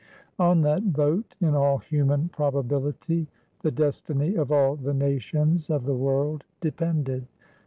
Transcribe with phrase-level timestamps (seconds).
[0.39, 3.27] On that vote, in all human probability,
[3.61, 7.27] the destiny of all the nations of the world depended.